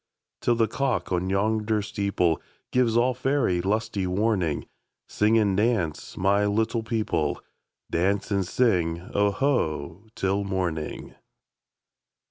Till 0.41 0.55
the 0.55 0.67
cock 0.67 1.11
on 1.11 1.29
yonder 1.29 1.83
steepleGives 1.83 2.97
all 2.97 3.13
faery 3.13 3.61
lusty 3.61 4.07
warning, 4.07 4.65
Sing 5.07 5.37
and 5.37 5.55
dance, 5.55 6.17
my 6.17 6.47
little 6.47 6.81
people,—Dance 6.81 8.31
and 8.31 8.47
sing 8.47 9.11
"Oho" 9.13 10.07
till 10.15 10.43
morning! 10.43 11.13